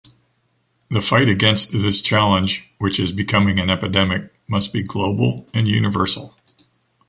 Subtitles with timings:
[0.89, 6.35] The fight against this challenge, which is becoming an epidemic, must be global and universal.